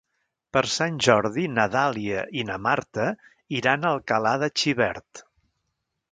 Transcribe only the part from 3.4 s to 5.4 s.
iran a Alcalà de Xivert.